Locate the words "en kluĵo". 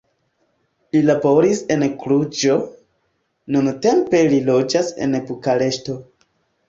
1.75-2.57